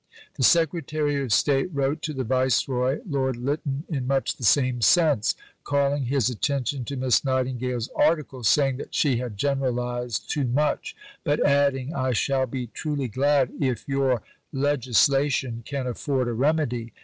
[0.33, 5.35] The Secretary of State wrote to the Viceroy, Lord Lytton, in much the same sense;
[5.63, 11.39] calling his attention to Miss Nightingale's article, saying that she had generalized too much, but
[11.45, 16.93] adding, "I shall be truly glad if your legislation can afford a remedy."